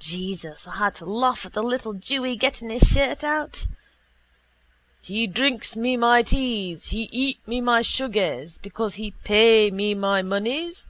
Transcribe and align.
Jesus, 0.00 0.66
I 0.66 0.76
had 0.76 0.94
to 0.94 1.04
laugh 1.04 1.44
at 1.44 1.52
the 1.52 1.62
little 1.62 1.92
jewy 1.92 2.38
getting 2.38 2.70
his 2.70 2.88
shirt 2.88 3.22
out. 3.22 3.66
_He 5.02 5.30
drink 5.30 5.76
me 5.76 5.98
my 5.98 6.22
teas. 6.22 6.86
He 6.86 7.02
eat 7.12 7.46
me 7.46 7.60
my 7.60 7.82
sugars. 7.82 8.56
Because 8.56 8.94
he 8.94 9.10
no 9.10 9.16
pay 9.24 9.70
me 9.70 9.92
my 9.92 10.22
moneys? 10.22 10.84